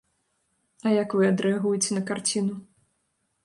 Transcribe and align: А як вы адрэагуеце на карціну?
А 0.85 0.93
як 0.93 1.13
вы 1.19 1.29
адрэагуеце 1.33 1.91
на 2.01 2.05
карціну? 2.11 2.59